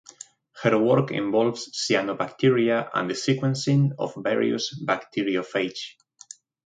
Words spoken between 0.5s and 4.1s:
Her work involves cyanobacteria and the sequencing